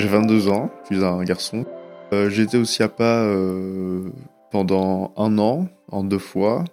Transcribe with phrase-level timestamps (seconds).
[0.00, 1.66] J'ai 22 ans, je suis un garçon.
[2.14, 4.08] Euh, été au SIAPA euh,
[4.50, 6.64] pendant un an, en deux fois.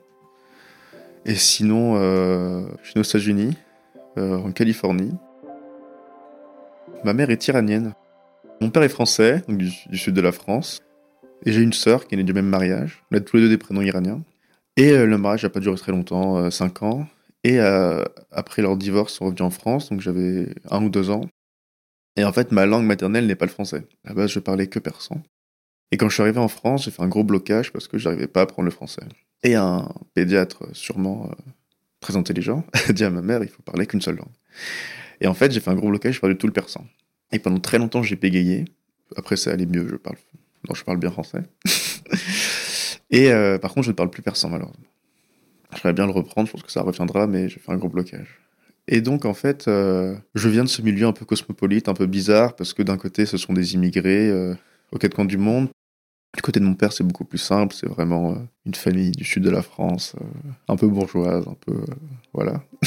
[1.26, 3.58] Et sinon, euh, je suis aux États-Unis,
[4.18, 5.14] euh, en Californie.
[7.04, 7.96] Ma mère est iranienne.
[8.62, 10.82] Mon père est français, donc du, sud de la France.
[11.46, 13.04] Et j'ai une sœur qui est née du même mariage.
[13.12, 14.22] On a tous les deux des prénoms iraniens.
[14.78, 17.06] Et le mariage n'a pas duré très longtemps, 5 ans.
[17.44, 21.26] Et après leur divorce, sont revenus en France, donc j'avais un ou deux ans.
[22.18, 23.84] Et en fait, ma langue maternelle n'est pas le français.
[24.04, 25.22] À la base, je parlais que persan.
[25.92, 28.28] Et quand je suis arrivé en France, j'ai fait un gros blocage parce que j'arrivais
[28.28, 29.04] pas à apprendre le français.
[29.44, 31.36] Et un pédiatre, sûrement euh,
[32.02, 34.34] très intelligent, a dit à ma mère, il faut parler qu'une seule langue.
[35.22, 36.86] Et en fait, j'ai fait un gros blocage, je parlais tout le persan.
[37.32, 38.66] Et pendant très longtemps, j'ai bégayé.
[39.16, 40.18] Après, ça allait mieux, je parle,
[40.68, 41.44] non, je parle bien français.
[43.10, 44.84] Et euh, par contre, je ne parle plus persan, malheureusement.
[45.74, 48.40] J'aimerais bien le reprendre, je pense que ça reviendra, mais j'ai fait un gros blocage.
[48.88, 52.06] Et donc, en fait, euh, je viens de ce milieu un peu cosmopolite, un peu
[52.06, 54.56] bizarre, parce que d'un côté, ce sont des immigrés euh,
[54.94, 55.68] aux quatre coins du monde.
[56.36, 59.26] Du côté de mon père, c'est beaucoup plus simple, c'est vraiment euh, une famille du
[59.26, 60.16] sud de la France,
[60.70, 61.84] un peu bourgeoise, un peu.
[62.34, 62.64] voilà.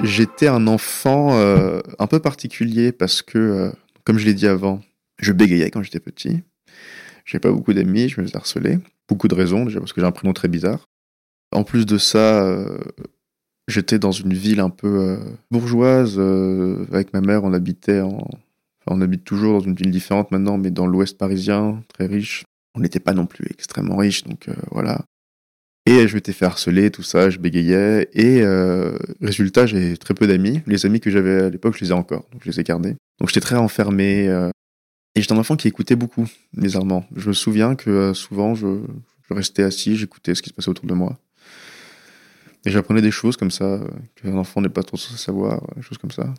[0.00, 4.80] J'étais un enfant un peu particulier parce que, comme je l'ai dit avant,
[5.18, 6.42] je bégayais quand j'étais petit.
[7.24, 8.80] J'avais pas beaucoup d'amis, je me faisais harceler.
[9.08, 10.88] Beaucoup de raisons, déjà parce que j'ai un prénom très bizarre.
[11.52, 12.78] En plus de ça, euh,
[13.68, 15.18] j'étais dans une ville un peu euh,
[15.50, 16.16] bourgeoise.
[16.18, 18.16] euh, avec ma mère, on habitait en.
[18.84, 22.44] Enfin, on habite toujours dans une ville différente maintenant, mais dans l'ouest parisien, très riche.
[22.74, 25.04] On n'était pas non plus extrêmement riche, donc voilà.
[25.86, 28.08] Et je m'étais fait harceler, tout ça, je bégayais.
[28.14, 28.42] Et
[29.20, 30.62] résultat, j'ai très peu d'amis.
[30.66, 32.96] Les amis que j'avais à l'époque, je les ai encore, donc je les ai gardés.
[33.20, 34.24] Donc j'étais très enfermé.
[34.24, 37.04] et j'étais un enfant qui écoutait beaucoup, bizarrement.
[37.14, 38.78] Je me souviens que souvent, je
[39.30, 41.18] restais assis, j'écoutais ce qui se passait autour de moi.
[42.64, 45.74] Et j'apprenais des choses comme ça, euh, qu'un enfant n'est pas trop censé savoir, euh,
[45.76, 46.32] des choses comme ça.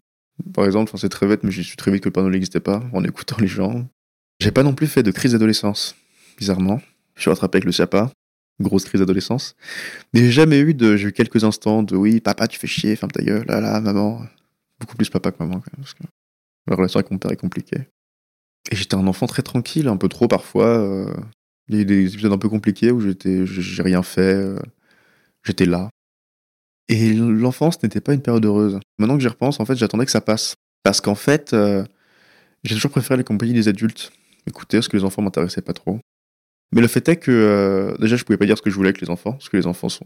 [0.53, 2.33] Par exemple, enfin, c'est très bête, mais j'ai su très vite que le Père Noël
[2.33, 3.87] n'existait pas, en écoutant les gens.
[4.39, 5.95] J'ai pas non plus fait de crise d'adolescence,
[6.37, 6.81] bizarrement.
[7.15, 8.11] Je suis rattrapé avec le SIAPA,
[8.59, 9.55] grosse crise d'adolescence.
[10.13, 10.95] Mais j'ai jamais eu de.
[10.95, 13.79] J'ai eu quelques instants de oui, papa, tu fais chier, ferme ta gueule, là, là,
[13.79, 14.21] maman.
[14.79, 16.03] Beaucoup plus papa que maman, quand même, parce que
[16.67, 17.87] la relation avec mon père est compliquée.
[18.71, 20.79] Et j'étais un enfant très tranquille, un peu trop parfois.
[20.79, 21.13] euh,
[21.69, 24.55] Il y a eu des épisodes un peu compliqués où j'étais, j'ai rien fait,
[25.43, 25.89] j'étais là.
[26.89, 28.79] Et l'enfance n'était pas une période heureuse.
[28.97, 30.55] Maintenant que j'y repense, en fait, j'attendais que ça passe.
[30.83, 31.83] Parce qu'en fait, euh,
[32.63, 34.11] j'ai toujours préféré les compagnies des adultes.
[34.45, 35.99] Écouter, parce que les enfants m'intéressaient pas trop.
[36.73, 38.89] Mais le fait est que, euh, déjà, je pouvais pas dire ce que je voulais
[38.89, 40.05] avec les enfants, parce que les enfants sont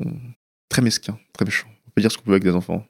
[0.69, 1.69] très mesquins, très méchants.
[1.87, 2.85] On peut dire ce qu'on veut avec des enfants.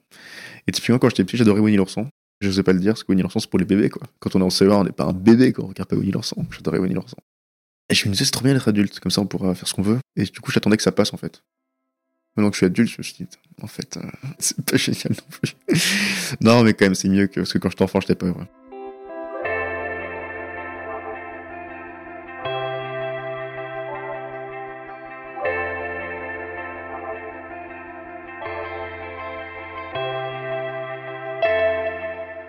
[0.66, 2.08] Et typiquement, quand j'étais petit, j'adorais Winnie l'ourson.
[2.40, 4.02] Je sais pas le dire, parce que Winnie l'ourson, c'est pour les bébés, quoi.
[4.20, 6.12] Quand on est en CE1, on n'est pas un bébé quand on regarde pas Winnie
[6.12, 6.44] l'ourson.
[6.50, 7.16] J'adorais Winnie l'ourson.
[7.88, 9.72] Et je me disais, c'est trop bien d'être adulte, comme ça on pourra faire ce
[9.72, 9.98] qu'on veut.
[10.16, 11.42] Et du coup, j'attendais que ça passe, en fait.
[12.38, 13.28] Maintenant que je suis adulte, je me suis dit,
[13.60, 14.00] en fait, euh,
[14.38, 15.56] c'est pas génial non plus.
[16.40, 18.46] non, mais quand même, c'est mieux que, parce que quand j'étais enfant, j'étais pas heureux.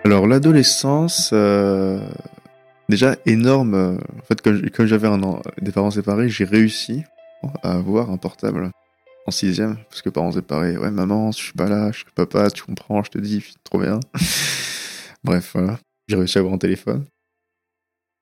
[0.04, 2.00] Alors, l'adolescence, euh,
[2.88, 3.74] déjà énorme.
[3.74, 7.04] euh, En fait, comme, j'avais un an- des parents séparés, j'ai réussi
[7.62, 8.70] à avoir un portable
[9.26, 12.50] en sixième, parce que parents séparés, ouais, maman, je suis pas là, je suis papa,
[12.50, 14.00] tu comprends, je te dis, trop bien.
[15.24, 15.78] Bref, voilà.
[16.08, 17.04] J'ai réussi à avoir un téléphone.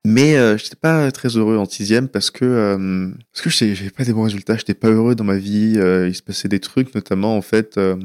[0.06, 4.04] Mais euh, j'étais pas très heureux en sixième parce que euh, parce que j'avais pas
[4.04, 5.74] des bons résultats, j'étais pas heureux dans ma vie.
[5.76, 7.96] euh, il se passait des trucs, notamment en fait, euh,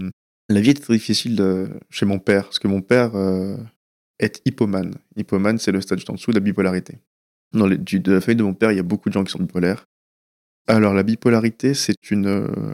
[0.49, 3.55] la vie était très difficile chez mon père parce que mon père euh,
[4.19, 4.95] est hypomane.
[5.15, 6.97] Hypomane, c'est le stade juste en dessous de la bipolarité.
[7.53, 9.39] Dans de la famille de mon père, il y a beaucoup de gens qui sont
[9.39, 9.85] bipolaires.
[10.67, 12.73] Alors la bipolarité, c'est une euh,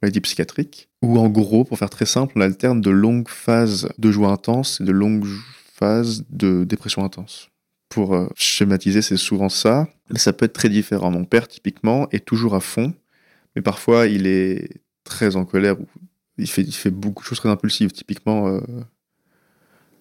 [0.00, 4.10] maladie psychiatrique où en gros, pour faire très simple, on alterne de longues phases de
[4.10, 5.26] joie intense et de longues
[5.74, 7.50] phases de dépression intense.
[7.90, 9.88] Pour euh, schématiser, c'est souvent ça.
[10.14, 11.10] Ça peut être très différent.
[11.10, 12.94] Mon père, typiquement, est toujours à fond,
[13.54, 15.86] mais parfois il est très en colère ou
[16.38, 17.92] il fait, il fait beaucoup de choses très impulsives.
[17.92, 18.60] Typiquement, euh,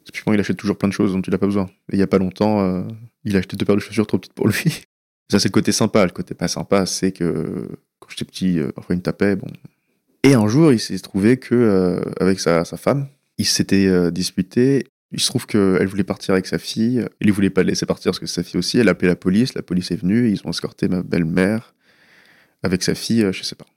[0.06, 1.66] typiquement, il achète toujours plein de choses dont il n'a pas besoin.
[1.92, 2.86] Et il y a pas longtemps,
[3.24, 4.86] il a acheté deux paires de chaussures trop petites pour lui.
[5.30, 6.06] Ça, c'est le côté sympa.
[6.06, 7.68] Le côté pas sympa, c'est que
[8.00, 9.36] quand j'étais petit, euh, parfois il me tapait.
[9.36, 9.48] Bon.
[10.26, 13.08] Et un jour, il s'est trouvé que euh, avec sa, femme,
[13.38, 14.88] il s'était euh, disputé.
[15.12, 17.06] Il se trouve qu'elle voulait partir avec sa fille.
[17.22, 18.80] Il ne voulait pas le laisser partir parce que sa fille aussi.
[18.80, 19.54] Elle a appelé la police.
[19.54, 20.32] La police est venue.
[20.32, 21.76] Ils ont escorté ma belle-mère
[22.64, 23.68] avec sa fille, euh, je sais pas.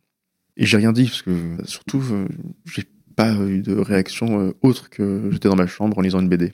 [0.56, 1.30] Et j'ai rien dit parce que
[1.64, 2.02] surtout,
[2.64, 2.84] j'ai
[3.14, 6.50] pas eu de réaction autre que j'étais dans ma chambre en lisant une BD.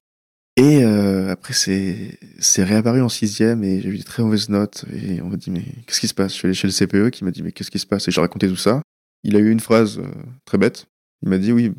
[0.56, 4.84] Et euh, après, c'est réapparu en sixième et j'ai eu des très mauvaises notes.
[4.92, 6.32] Et on m'a dit, mais qu'est-ce qui se passe?
[6.32, 8.06] Je suis allé chez le CPE qui m'a dit, mais qu'est-ce qui se passe?
[8.06, 8.80] Et j'ai raconté tout ça.
[9.24, 10.04] Il a eu une phrase euh,
[10.44, 10.86] très bête.
[11.22, 11.72] Il m'a dit oui,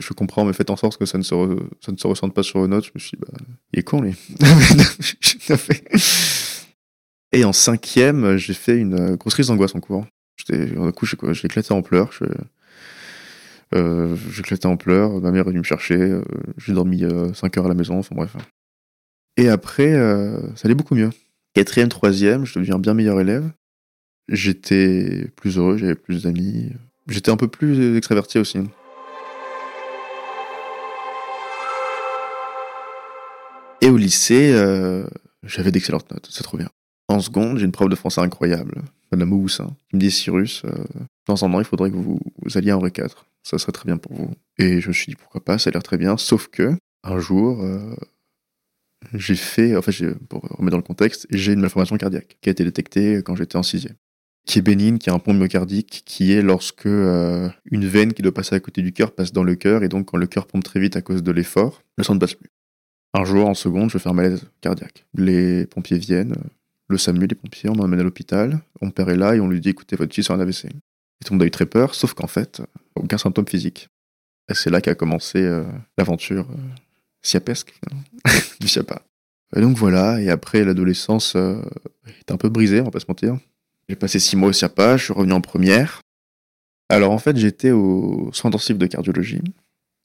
[0.00, 2.34] je comprends, mais faites en sorte que ça ne se, re- ça ne se ressente
[2.34, 2.84] pas sur vos notes.
[2.86, 3.38] Je me suis dit, bah,
[3.72, 4.14] il est con, lui.
[7.32, 10.04] Et en cinquième, j'ai fait une grosse crise d'angoisse en cours.
[10.36, 10.66] J'étais,
[11.32, 12.10] j'ai éclaté en pleurs.
[13.74, 15.20] Euh, éclaté en pleurs.
[15.20, 15.96] Ma mère est venue me chercher.
[15.96, 16.22] euh,
[16.58, 17.98] j'ai dormi 5 heures à la maison.
[17.98, 18.36] Enfin bref.
[19.36, 21.10] Et après, euh, ça allait beaucoup mieux.
[21.54, 23.50] Quatrième, troisième, je deviens bien meilleur élève.
[24.28, 26.72] J'étais plus heureux, j'avais plus d'amis.
[27.08, 28.58] J'étais un peu plus extraverti aussi.
[33.80, 35.04] Et au lycée, euh,
[35.42, 36.68] j'avais d'excellentes notes, c'est trop bien.
[37.10, 40.62] En seconde, j'ai une prof de français incroyable, Madame Moussin, qui me dit Cyrus,
[41.26, 42.20] dans un an, il faudrait que vous,
[42.54, 43.26] alliez en Ré 4.
[43.42, 44.30] Ça serait très bien pour vous.
[44.58, 46.16] Et je me suis dit pourquoi pas, ça a l'air très bien.
[46.16, 47.96] Sauf que, un jour, euh,
[49.14, 52.48] j'ai fait, en fait, j'ai- pour remettre dans le contexte, j'ai une malformation cardiaque qui
[52.48, 53.96] a été détectée quand j'étais en sixième.
[54.46, 58.22] Qui est bénigne, qui a un pont myocardique, qui est lorsque euh, une veine qui
[58.22, 60.46] doit passer à côté du cœur passe dans le cœur, et donc quand le cœur
[60.46, 62.50] pompe très vite à cause de l'effort, le sang ne passe plus.
[63.14, 65.04] Un jour, en seconde, je fais un malaise cardiaque.
[65.14, 66.36] Les pompiers viennent,
[66.90, 69.60] le SAMU, les pompiers, on m'emmène à l'hôpital, mon père est là et on lui
[69.60, 70.66] dit écoutez, votre fille sur un AVC.
[70.66, 72.62] Et tout le monde très peur, sauf qu'en fait,
[72.94, 73.88] aucun symptôme physique.
[74.52, 75.64] C'est là qu'a commencé euh,
[75.96, 76.56] l'aventure euh,
[77.22, 78.04] siapesque, finalement,
[78.60, 79.02] du siapa.
[79.56, 81.60] Et donc voilà, et après l'adolescence euh,
[82.20, 83.38] était un peu brisée, on va pas se mentir.
[83.88, 86.00] J'ai passé six mois au siapa, je suis revenu en première.
[86.88, 89.42] Alors en fait, j'étais au soin intensif de cardiologie.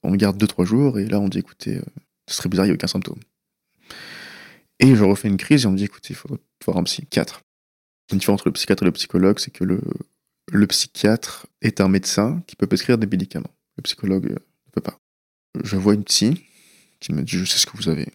[0.02, 1.82] On me garde deux, trois jours, et là on dit écoutez, euh,
[2.28, 3.18] ce serait bizarre, il n'y a aucun symptôme.
[4.80, 7.42] Et je refais une crise et on me dit écoutez, il faut voir un psychiatre.
[8.10, 9.80] La différence entre le psychiatre et le psychologue, c'est que le,
[10.52, 13.54] le psychiatre est un médecin qui peut prescrire des médicaments.
[13.76, 14.98] Le psychologue euh, ne peut pas.
[15.62, 16.44] Je vois une psy
[17.00, 18.08] qui me dit Je sais ce que vous avez.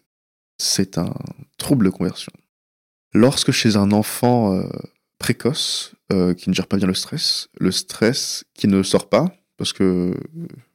[0.58, 1.14] C'est un
[1.58, 2.32] trouble de conversion.
[3.14, 4.70] Lorsque chez un enfant euh,
[5.18, 9.36] précoce euh, qui ne gère pas bien le stress, le stress qui ne sort pas,
[9.58, 10.16] parce que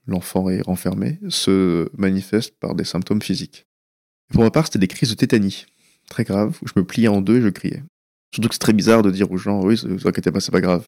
[0.07, 3.67] l'enfant est renfermé, se manifeste par des symptômes physiques.
[4.33, 5.67] Pour ma part, c'était des crises de tétanie,
[6.09, 7.83] très graves, où je me pliais en deux et je criais.
[8.33, 10.61] Surtout que c'est très bizarre de dire aux gens Oui, vous inquiétez pas, c'est pas
[10.61, 10.85] grave.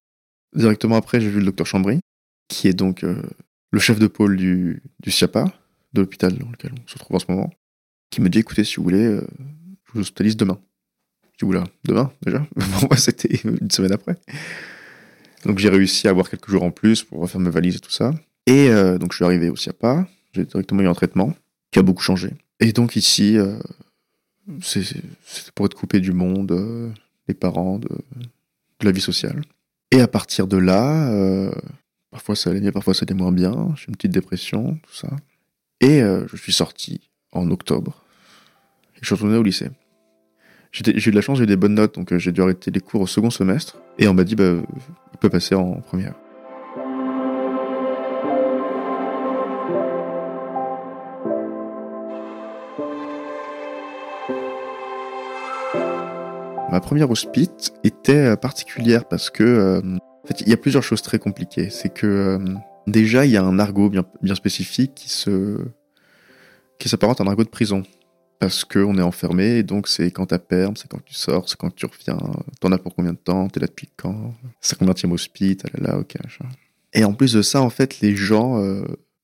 [0.54, 2.00] Directement après, j'ai vu le docteur Chambry,
[2.48, 3.22] qui est donc euh,
[3.70, 5.44] le chef de pôle du, du SIAPA,
[5.92, 7.50] de l'hôpital dans lequel on se trouve en ce moment,
[8.10, 9.26] qui me dit écoutez, si vous voulez, euh,
[9.86, 10.58] je vous hospitalise demain.
[11.32, 12.46] Je dis oula, demain déjà?
[12.78, 14.16] Pour moi, c'était une semaine après.
[15.44, 17.90] Donc j'ai réussi à avoir quelques jours en plus pour refaire mes valises et tout
[17.90, 18.12] ça.
[18.46, 21.34] Et euh, donc je suis arrivé au SIAPA, j'ai directement eu un traitement
[21.70, 22.30] qui a beaucoup changé.
[22.60, 23.36] Et donc ici,
[24.62, 25.02] c'est
[25.54, 26.90] pour être coupé du monde, euh,
[27.26, 27.88] des parents, de,
[28.82, 29.42] la vie sociale.
[29.90, 31.52] Et à partir de là, euh,
[32.10, 33.74] parfois ça allait mieux, parfois ça allait moins bien.
[33.76, 35.08] J'ai une petite dépression, tout ça.
[35.80, 37.00] Et euh, je suis sorti
[37.32, 38.04] en octobre.
[38.94, 39.70] Et je suis retourné au lycée.
[40.70, 42.80] J'ai eu de la chance, j'ai eu des bonnes notes, donc j'ai dû arrêter les
[42.80, 43.78] cours au second semestre.
[43.98, 44.54] Et on m'a dit, bah,
[45.12, 46.14] il peut passer en première.
[56.78, 59.80] Ma première hospite était euh, particulière parce que, euh,
[60.22, 61.70] en fait, il y a plusieurs choses très compliquées.
[61.70, 62.54] C'est que euh,
[62.86, 65.58] déjà, il y a un argot bien, bien spécifique qui se,
[66.78, 67.82] qui s'apparente à un argot de prison.
[68.38, 71.58] Parce qu'on est enfermé, et donc c'est quand t'as perme, c'est quand tu sors, c'est
[71.58, 72.16] quand tu reviens,
[72.60, 75.70] t'en as pour combien de temps, t'es là depuis quand, c'est combien de hospite, ah
[75.78, 76.14] là là, ok.
[76.92, 78.62] Et en plus de ça, en fait, les gens,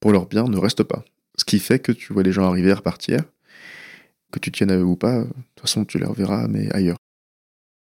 [0.01, 1.05] pour leur bien, ne restent pas.
[1.37, 3.20] Ce qui fait que tu vois les gens arriver et repartir,
[4.32, 6.96] que tu tiennes à eux ou pas, de toute façon, tu les reverras, mais ailleurs.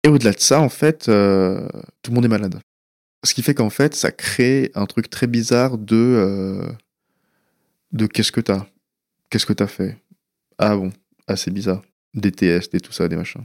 [0.08, 1.68] Au-delà de ça, en fait, euh,
[2.02, 2.60] tout le monde est malade.
[3.24, 6.72] Ce qui fait qu'en fait, ça crée un truc très bizarre de, euh,
[7.92, 8.66] de qu'est-ce que t'as?
[9.28, 9.98] Qu'est-ce que t'as fait?
[10.56, 10.92] Ah bon,
[11.26, 11.82] ah c'est bizarre.
[12.14, 13.44] Des tests et tout ça, des machins.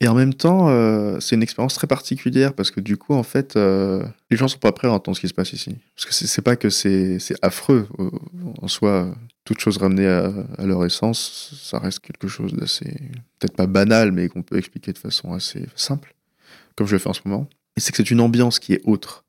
[0.00, 3.22] Et en même temps, euh, c'est une expérience très particulière parce que du coup, en
[3.22, 5.76] fait, euh, les gens sont pas prêts à entendre ce qui se passe ici.
[5.94, 7.88] Parce que c'est pas que c'est affreux
[8.60, 9.14] en soi.
[9.44, 12.96] Toute chose ramenée à, leur essence, ça reste quelque chose d'assez,
[13.38, 16.14] peut-être pas banal, mais qu'on peut expliquer de façon assez simple,
[16.76, 17.46] comme je le fais en ce moment.
[17.76, 19.26] Et c'est que c'est une ambiance qui est autre.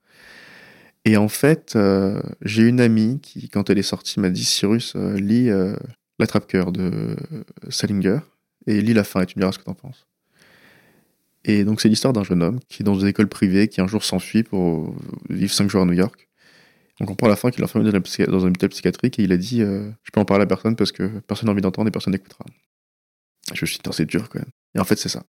[1.03, 4.95] Et en fait, euh, j'ai une amie qui, quand elle est sortie, m'a dit Cyrus,
[4.95, 5.50] lis
[6.17, 7.17] L'attrape-cœur de
[7.69, 8.19] Salinger
[8.67, 10.07] et lis la fin et tu me diras ce que t'en penses.
[11.47, 13.87] Et donc, c'est l'histoire d'un jeune homme qui est dans une école privée, qui un
[13.87, 14.95] jour s'enfuit pour
[15.29, 16.27] vivre 5 jours à New York.
[16.99, 19.31] On comprend à la fin qu'il est enfermé dans dans un hôpital psychiatrique et il
[19.31, 21.87] a dit euh, Je peux en parler à personne parce que personne n'a envie d'entendre
[21.87, 22.45] et personne n'écoutera.
[23.53, 24.49] Je suis dit c'est dur quand même.
[24.75, 25.23] Et en fait, c'est ça.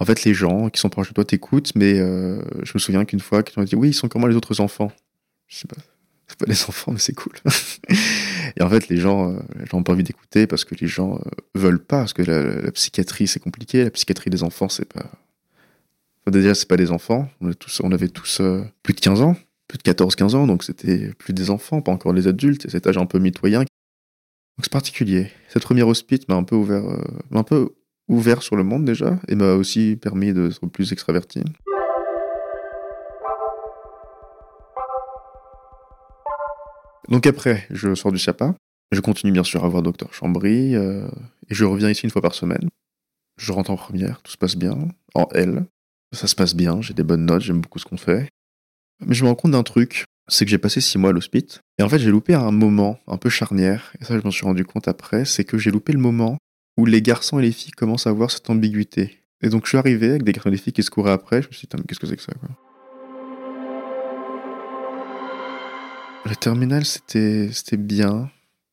[0.00, 3.04] En fait, les gens qui sont proches de toi t'écoutent, mais euh, je me souviens
[3.04, 4.90] qu'une fois, qu'ils m'ont dit Oui, ils sont comment les autres enfants?
[5.46, 5.80] Je sais pas.
[6.26, 7.34] C'est pas les enfants, mais c'est cool.
[8.56, 9.38] et en fait, les gens euh,
[9.72, 11.20] n'ont pas envie d'écouter parce que les gens
[11.54, 11.98] veulent pas.
[11.98, 13.84] Parce que la, la psychiatrie, c'est compliqué.
[13.84, 15.10] La psychiatrie des enfants, c'est pas.
[16.30, 17.28] Déjà, c'est pas des enfants.
[17.40, 19.36] On, avait tous euh, plus de 15 ans.
[19.66, 22.86] plus de 14-15 ans, donc c'était plus des enfants, pas encore des adultes, et cet
[22.86, 23.60] âge un peu mitoyen.
[23.60, 23.68] Donc
[24.62, 25.30] c'est particulier.
[25.48, 27.02] Cette première hospice m'a un peu ouvert, euh,
[27.32, 27.70] un peu
[28.08, 31.42] ouvert sur le monde déjà, et m'a aussi permis d'être plus extraverti.
[37.08, 38.54] Donc après, je sors du SAPA,
[38.92, 41.08] je continue bien sûr à voir Docteur Chambry, euh,
[41.48, 42.68] et je reviens ici une fois par semaine.
[43.38, 44.78] Je rentre en première, tout se passe bien,
[45.14, 45.66] en L.
[46.12, 48.28] Ça se passe bien, j'ai des bonnes notes, j'aime beaucoup ce qu'on fait.
[49.04, 51.60] Mais je me rends compte d'un truc, c'est que j'ai passé six mois à l'hospice,
[51.78, 54.44] et en fait j'ai loupé un moment un peu charnière, et ça je m'en suis
[54.44, 56.36] rendu compte après, c'est que j'ai loupé le moment
[56.76, 59.24] où les garçons et les filles commencent à avoir cette ambiguïté.
[59.40, 61.42] Et donc je suis arrivé avec des garçons et des filles qui se couraient après,
[61.42, 62.50] je me suis dit, qu'est-ce que c'est que ça quoi?
[66.26, 68.30] Le terminal c'était bien,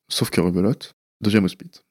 [0.08, 1.82] sauf que rebelote, deuxième hospice.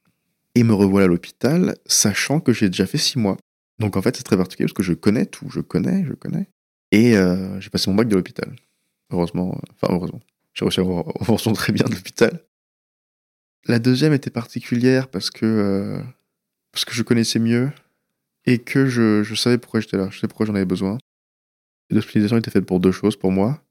[0.55, 3.35] Et me revoilà à l'hôpital, sachant que j'ai déjà fait six mois.
[3.79, 6.49] Donc en fait, c'est très particulier parce que je connais tout, je connais, je connais.
[6.91, 8.55] Et euh, j'ai passé mon bac de l'hôpital.
[9.11, 10.21] Heureusement, euh, enfin heureusement,
[10.53, 11.05] j'ai réussi à avoir
[11.55, 12.45] très bien de l'hôpital.
[13.65, 16.01] La deuxième était particulière parce que, euh,
[16.71, 17.71] parce que je connaissais mieux
[18.45, 20.97] et que je, je savais pourquoi j'étais là, je savais pourquoi j'en avais besoin.
[21.89, 23.63] L'hospitalisation était faite pour deux choses pour moi.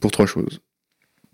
[0.00, 0.60] Pour trois choses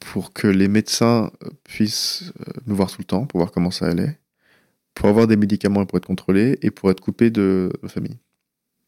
[0.00, 1.31] pour que les médecins
[1.64, 2.33] puissent
[2.67, 4.19] me voir tout le temps, pour voir comment ça allait,
[4.95, 8.19] pour avoir des médicaments pour être contrôlé et pour être coupé de, ma famille.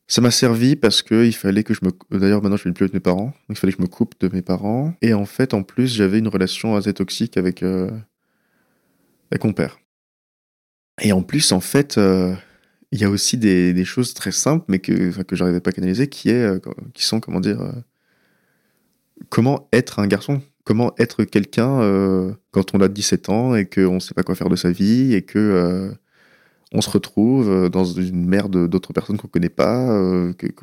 [0.08, 1.90] Ça m'a servi parce qu'il fallait que je me.
[2.16, 3.34] D'ailleurs, maintenant, je ne vis plus avec mes parents.
[3.48, 4.94] Donc, il fallait que je me coupe de mes parents.
[5.02, 7.90] Et en fait, en plus, j'avais une relation assez toxique avec, euh,
[9.32, 9.80] avec mon père.
[11.02, 11.98] Et en plus, en fait,
[12.92, 16.08] il y a aussi des, choses très simples, mais que, que j'arrivais pas à canaliser,
[16.08, 17.60] qui, est, qui sont, comment dire,
[19.28, 23.94] comment être un garçon comment être quelqu'un euh, quand on a 17 ans et qu'on
[23.94, 25.92] ne sait pas quoi faire de sa vie et que euh,
[26.72, 29.88] on se retrouve euh, dans une mer d'autres personnes qu'on ne connaît pas,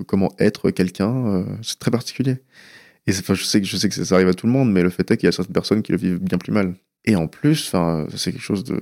[0.06, 2.36] comment être quelqu'un, c'est très particulier.
[3.08, 5.28] Et je sais que ça, arrive à tout le monde, mais le fait est qu'il
[5.28, 6.76] y a certaines personnes qui le vivent bien plus mal.
[7.06, 7.74] Et en plus,
[8.16, 8.80] c'est quelque chose de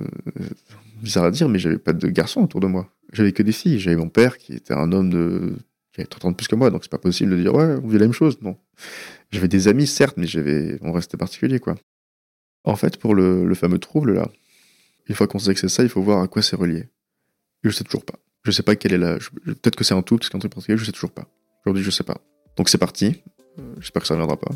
[1.02, 2.88] bizarre à dire, mais j'avais pas de garçons autour de moi.
[3.12, 3.80] J'avais que des filles.
[3.80, 5.54] J'avais mon père qui était un homme de
[5.92, 7.76] qui avait 30 ans de plus que moi, donc c'est pas possible de dire ouais,
[7.82, 8.38] on vit la même chose.
[8.40, 8.56] Non.
[9.32, 11.74] J'avais des amis, certes, mais j'avais, on restait particulier, quoi.
[12.64, 14.28] En fait, pour le, fameux trouble, là,
[15.08, 16.90] une fois qu'on sait que c'est ça, il faut voir à quoi c'est relié.
[17.64, 18.18] Je sais toujours pas.
[18.44, 19.16] Je sais pas quelle est la.
[19.16, 21.26] Peut-être que c'est un tout, parce qu'un truc particulier, je sais toujours pas.
[21.64, 22.18] Aujourd'hui, je sais pas.
[22.56, 23.22] Donc c'est parti.
[23.58, 24.50] Euh, j'espère que ça ne viendra pas.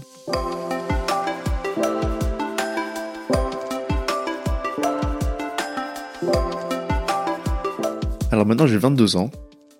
[8.30, 9.30] Alors maintenant, j'ai 22 ans.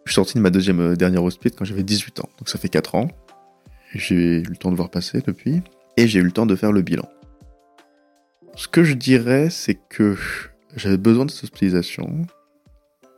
[0.06, 2.30] Je suis sorti de ma deuxième euh, dernière hospice quand j'avais 18 ans.
[2.38, 3.08] Donc ça fait 4 ans.
[3.96, 5.62] J'ai eu le temps de voir passer depuis.
[5.96, 7.08] Et j'ai eu le temps de faire le bilan.
[8.54, 10.16] Ce que je dirais, c'est que
[10.74, 12.26] j'avais besoin de cette hospitalisation.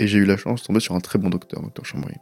[0.01, 2.15] Et j'ai eu la chance de tomber sur un très bon docteur, docteur Chambry.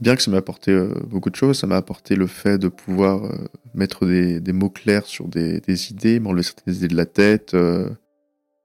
[0.00, 2.68] Bien que ça m'a apporté euh, beaucoup de choses, ça m'a apporté le fait de
[2.68, 7.54] pouvoir euh, mettre des, mots clairs sur des, idées, m'enlever certaines idées de la tête.
[7.54, 7.88] Euh.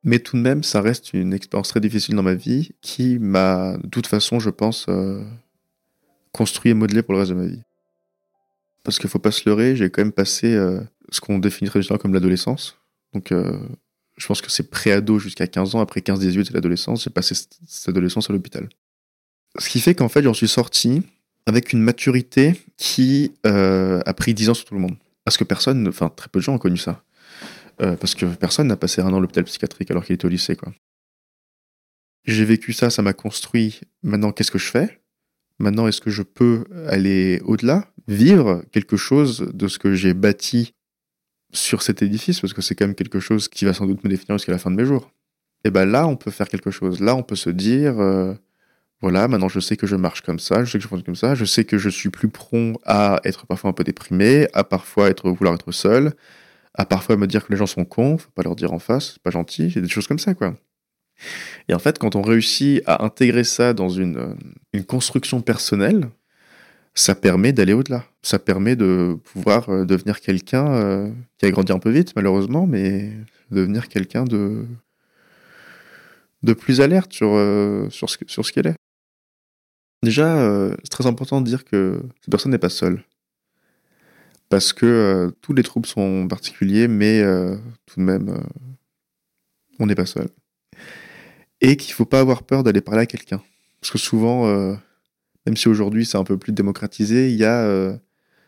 [0.04, 3.78] mais tout de même, ça reste une expérience très difficile dans ma vie qui m'a,
[3.78, 4.88] de toute façon, je pense,
[6.34, 7.62] construit et modelé pour le reste de ma vie.
[8.84, 12.02] Parce qu'il faut pas se leurrer, j'ai quand même passé euh, ce qu'on définit traditionnellement
[12.02, 12.78] comme l'adolescence.
[13.14, 13.60] Donc, euh,
[14.18, 15.82] je pense que c'est pré-ado jusqu'à 15 ans.
[15.82, 17.04] Après 15-18, c'est l'adolescence.
[17.04, 18.70] J'ai passé cette adolescence à l'hôpital.
[19.60, 21.04] Ce qui fait qu'en fait, j'en suis sorti
[21.46, 24.96] avec une maturité qui euh, a pris 10 ans sur tout le monde.
[25.26, 27.04] Parce que personne, enfin, très peu de gens ont connu ça.
[27.78, 30.56] parce que personne n'a passé un an à l'hôpital psychiatrique alors qu'il était au lycée,
[30.56, 30.72] quoi.
[32.26, 33.82] J'ai vécu ça, ça m'a construit.
[34.04, 35.01] Maintenant, qu'est-ce que je fais?
[35.62, 40.74] Maintenant, est-ce que je peux aller au-delà vivre quelque chose de ce que j'ai bâti
[41.54, 44.10] sur cet édifice, parce que c'est quand même quelque chose qui va sans doute me
[44.10, 45.12] définir jusqu'à la fin de mes jours.
[45.64, 47.00] Et ben là, on peut faire quelque chose.
[47.00, 48.34] Là, on peut se dire, euh,
[49.02, 51.16] voilà, maintenant je sais que je marche comme ça, je sais que je fonctionne comme
[51.16, 54.64] ça, je sais que je suis plus prompt à être parfois un peu déprimé, à
[54.64, 56.14] parfois être vouloir être seul,
[56.74, 59.14] à parfois me dire que les gens sont cons, faut pas leur dire en face,
[59.14, 60.56] c'est pas gentil, a des choses comme ça, quoi.
[61.68, 64.18] Et en fait, quand on réussit à intégrer ça dans une,
[64.76, 66.10] euh, construction personnelle,
[66.94, 68.06] ça permet d'aller au-delà.
[68.22, 72.68] Ça permet de pouvoir euh, devenir quelqu'un euh, qui a grandi un peu vite, malheureusement,
[72.68, 73.12] mais
[73.52, 74.66] devenir quelqu'un de,
[76.44, 77.30] de plus alerte sur,
[77.90, 78.76] sur ce, sur ce qu'elle est.
[80.04, 83.04] Déjà, c'est très important de dire que cette personne n'est pas seule.
[84.50, 87.22] Parce que tous les troubles sont particuliers, mais
[87.86, 88.42] tout de même,
[89.80, 90.28] on n'est pas seul.
[91.62, 93.42] Et qu'il ne faut pas avoir peur d'aller parler à quelqu'un.
[93.80, 94.46] Parce que souvent,
[95.46, 97.98] même si aujourd'hui c'est un peu plus démocratisé, il y a euh,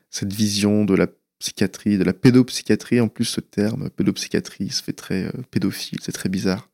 [0.09, 1.07] cette vision de la
[1.39, 3.01] psychiatrie, de la pédopsychiatrie.
[3.01, 6.69] En plus, ce terme, pédopsychiatrie, se fait très euh, pédophile, c'est très bizarre.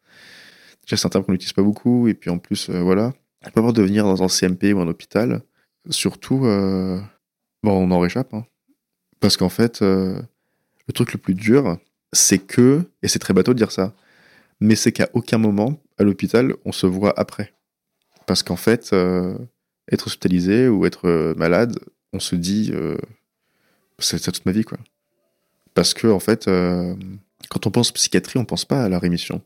[0.84, 3.14] Déjà, c'est un terme qu'on n'utilise pas beaucoup, et puis en plus, euh, voilà.
[3.46, 5.42] On peut avoir de venir dans un CMP ou un hôpital.
[5.90, 7.02] Surtout, bon,
[7.64, 8.46] on en réchappe, hein.
[9.22, 10.22] Parce qu'en fait, euh,
[10.88, 11.78] le truc le plus dur,
[12.12, 13.94] c'est que, et c'est très bateau de dire ça,
[14.60, 17.54] mais c'est qu'à aucun moment, à l'hôpital, on se voit après.
[18.26, 19.38] Parce qu'en fait, euh,
[19.92, 21.80] être hospitalisé ou être euh, malade,
[22.14, 22.74] on se dit,
[24.00, 24.78] c'est ça toute ma vie, quoi.
[25.76, 26.50] Parce que, en fait,
[27.50, 29.44] quand on pense psychiatrie, on pense pas à la rémission.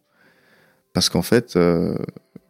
[0.94, 1.60] Parce qu'en fait,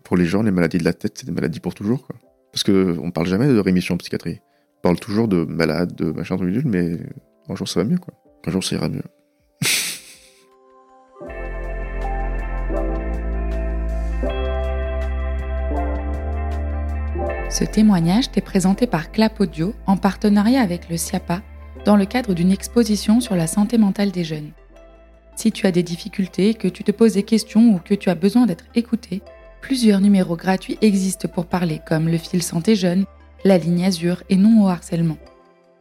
[0.04, 2.16] pour les gens, les maladies de la tête, c'est des maladies pour toujours, quoi.
[2.54, 4.40] Parce qu'on parle jamais de rémission en psychiatrie.
[4.78, 7.00] On parle toujours de malade, de machin, de mais
[7.50, 8.14] un jour ça va mieux, quoi.
[8.46, 9.02] Un jour ça ira mieux.
[17.64, 21.42] Ce témoignage t'est présenté par Clap Audio en partenariat avec le SIAPA
[21.86, 24.52] dans le cadre d'une exposition sur la santé mentale des jeunes.
[25.38, 28.16] Si tu as des difficultés, que tu te poses des questions ou que tu as
[28.16, 29.22] besoin d'être écouté,
[29.62, 33.06] plusieurs numéros gratuits existent pour parler comme le fil santé jeune,
[33.46, 35.18] la ligne Azure et non au harcèlement.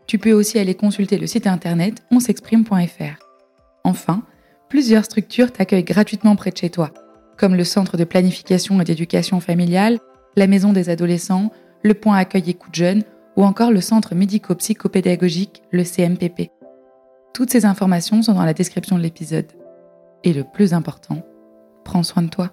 [0.07, 3.19] Tu peux aussi aller consulter le site internet onsexprime.fr.
[3.83, 4.23] Enfin,
[4.69, 6.93] plusieurs structures t'accueillent gratuitement près de chez toi,
[7.37, 9.99] comme le Centre de planification et d'éducation familiale,
[10.37, 11.51] la Maison des adolescents,
[11.83, 13.03] le Point Accueil Écoute Jeunes
[13.37, 16.51] ou encore le Centre médico-psychopédagogique, le CMPP.
[17.35, 19.51] Toutes ces informations sont dans la description de l'épisode.
[20.23, 21.23] Et le plus important,
[21.85, 22.51] prends soin de toi.